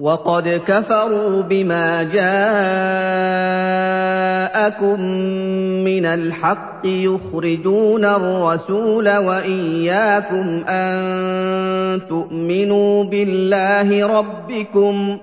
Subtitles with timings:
[0.00, 2.30] وقد كفروا بما جاءكم
[5.84, 15.18] من الحق يخرجون الرسول وإياكم أن تؤمنوا بالله ربكم.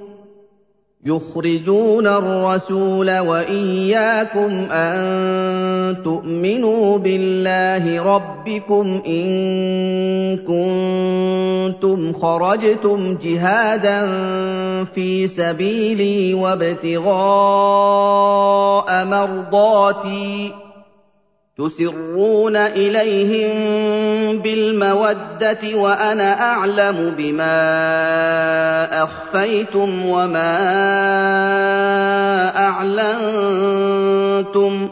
[1.05, 14.05] يخرجون الرسول وإياكم أن تؤمنوا بالله ربكم إن كنتم خرجتم جهادا
[14.95, 17.05] في سبيلي وابتغاء
[19.05, 20.53] مرضاتي
[21.57, 23.49] تسرون إليهم
[24.37, 27.57] بالمودة وأنا أعلم بما
[29.03, 30.57] أخفيتم وما
[33.17, 34.89] أعلنتم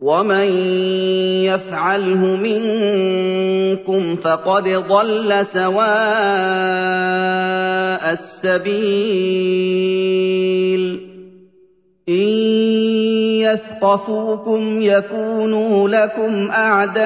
[0.00, 0.48] ومن
[1.44, 6.00] يفعله منكم فقد ضل سواء
[8.12, 9.50] السبيل
[13.52, 17.00] يثقفوكم يكونوا لكم أعداء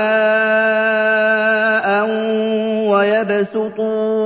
[2.90, 4.24] ويبسطوا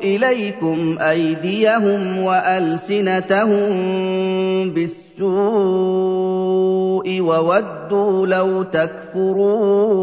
[0.00, 3.70] إليكم أيديهم وألسنتهم
[4.70, 5.30] بالسوء
[7.20, 10.02] وودوا لو تكفرون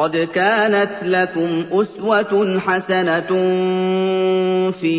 [0.00, 3.30] قد كانت لكم أسوة حسنة
[4.70, 4.94] في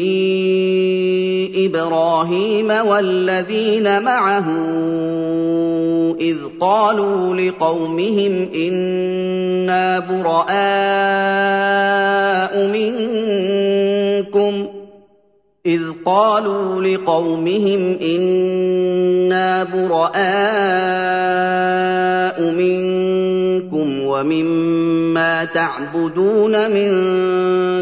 [1.66, 4.46] إبراهيم والذين معه
[6.20, 10.52] إذ قالوا لقومهم إنا براء
[12.68, 14.68] منكم
[15.66, 20.18] إذ قالوا لقومهم إنا براء
[22.42, 26.90] منكم ومما تعبدون من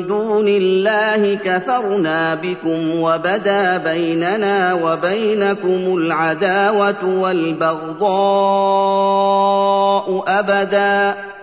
[0.07, 8.09] دون الله كفرنا بكم وبدا بيننا وبينكم العداوة والبغضاء
[10.27, 11.38] أبداً.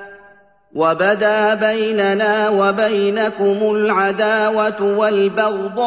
[0.77, 5.87] وبدا بيننا وبينكم العداوة والبغضاء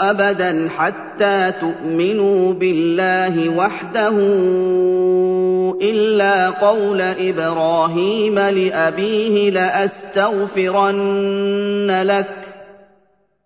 [0.00, 4.12] أبدا حتى تؤمنوا بالله وحده
[5.82, 10.92] إلا قول إبراهيم لأبيه لأستغفرن
[12.02, 12.41] لك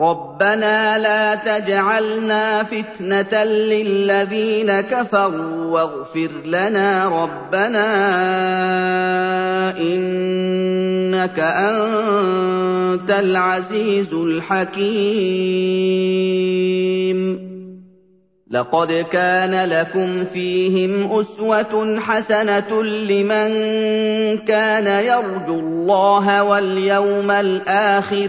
[0.00, 7.88] رَبَّنَا لَا تَجْعَلْنَا فِتْنَةً لِّلَّذِينَ كَفَرُوا وَاغْفِرْ لَنَا رَبَّنَا
[9.78, 15.54] إِنَّكَ أَنتَ الْعَزِيزُ الْحَكِيمُ
[18.50, 23.50] لقد كان لكم فيهم اسوه حسنه لمن
[24.38, 28.28] كان يرجو الله واليوم الآخر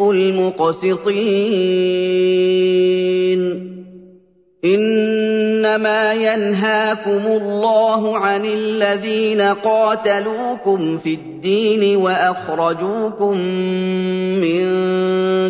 [0.00, 1.76] المقسطين.
[4.64, 13.38] إنما ينهاكم الله عن الذين قاتلوكم في الدين وأخرجوكم
[14.40, 14.66] من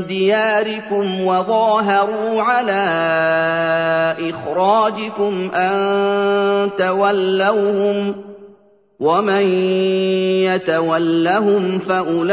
[0.07, 2.85] دياركم وظاهروا على
[4.31, 8.26] إخراجكم أن تولوهم
[9.01, 9.45] ومن
[10.49, 12.27] يتولهم فاولئك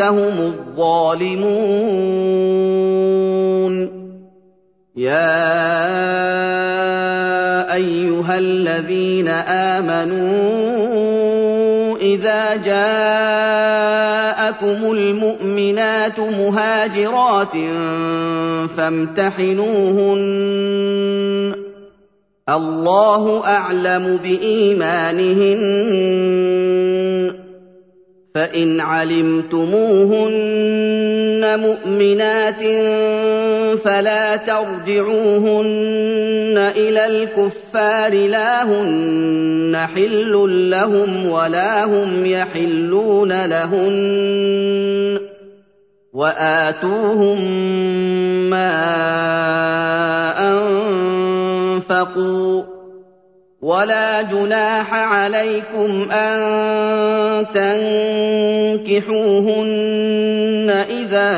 [0.00, 1.50] هم الظالمون
[4.96, 5.34] يَا
[7.74, 9.28] أَيُّهَا الَّذِينَ
[9.78, 10.70] آمَنُوا
[11.98, 13.70] إِذَا جَاءَكُمُ
[14.92, 17.56] الْمُؤْمِنَاتُ مُهَاجِرَاتٍ
[18.76, 20.20] فَامْتَحِنُوهُنَّ
[21.66, 21.69] ۖ
[22.56, 25.60] اللَّهُ أَعْلَمُ بِإِيمَانِهِنَّ.
[28.34, 30.00] فَإِنْ عَلِمْتُمُوهُنَّ
[31.60, 32.62] مُؤْمِنَاتٍ
[33.84, 35.70] فَلَا تَرْجِعُوهُنَّ
[36.76, 40.32] إِلَى الْكُفَّارِ لَا هُنَّ حِلٌّ
[40.70, 45.22] لَّهُمْ وَلَا هُمْ يَحِلُّونَ لَهُنَّ ۖ.
[46.12, 47.38] وَآتُوهُم
[48.50, 48.70] مَّا
[50.38, 51.09] أَنفَقُوا ۚ
[53.62, 57.46] ولا جناح عليكم ان
[58.86, 61.30] تنكحوهن اذا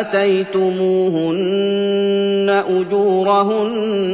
[0.00, 1.44] اتيتموهن
[2.68, 4.13] اجورهن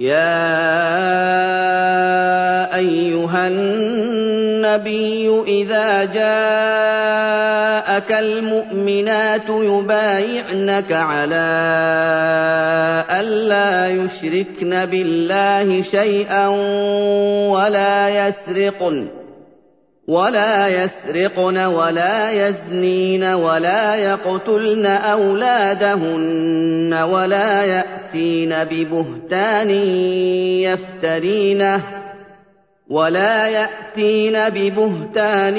[0.00, 0.16] يَا
[2.76, 7.40] أَيُّهَا النَّبِيُّ إِذَا جَاءَكَ
[8.12, 11.36] الْمُؤْمِنَاتُ يُبَايِعْنَكَ عَلَىٰ
[13.10, 16.46] أَن لَّا يُشْرِكْنَ بِاللَّهِ شَيْئًا
[17.52, 19.19] وَلَا يَسْرِقْنَ.
[20.10, 29.70] ولا يسرقن ولا يزنين ولا يقتلن أولادهن ولا يأتين ببهتان
[30.60, 31.80] يفترينه
[32.88, 35.56] ولا يأتين ببهتان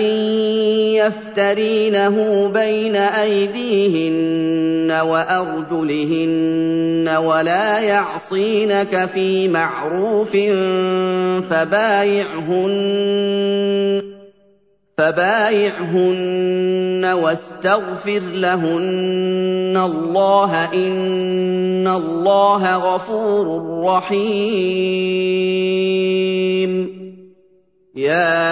[0.98, 10.32] يفترينه بين أيديهن وأرجلهن ولا يعصينك في معروف
[11.50, 12.72] فبايعهن
[15.02, 24.32] فبايعهن واستغفر لهن الله إن الله غفور رحيم.
[27.96, 28.52] يَا